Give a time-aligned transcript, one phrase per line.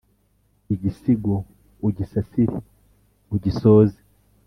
[0.73, 1.35] igisigo
[1.87, 2.57] ugisasire
[3.35, 3.99] ugisoze